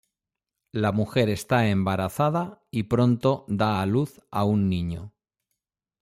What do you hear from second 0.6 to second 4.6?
La mujer está embarazada, y pronto da a luz a